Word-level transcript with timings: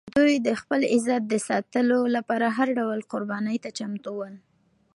دوی 0.17 0.33
د 0.47 0.49
خپل 0.61 0.81
عزت 0.95 1.21
د 1.27 1.35
ساتلو 1.47 1.99
لپاره 2.15 2.45
هر 2.57 2.67
ډول 2.79 2.99
قربانۍ 3.11 3.57
ته 3.63 3.69
چمتو 3.77 4.11
ول. 4.17 4.33